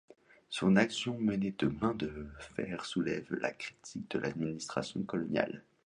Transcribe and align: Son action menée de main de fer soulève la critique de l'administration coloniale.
Son 0.49 0.77
action 0.77 1.15
menée 1.19 1.53
de 1.59 1.67
main 1.67 1.93
de 1.93 2.25
fer 2.55 2.85
soulève 2.85 3.31
la 3.35 3.51
critique 3.51 4.09
de 4.09 4.17
l'administration 4.17 5.03
coloniale. 5.03 5.63